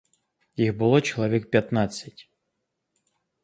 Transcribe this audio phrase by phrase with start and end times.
[0.55, 2.29] Їх було чоловік п'ятнадцять.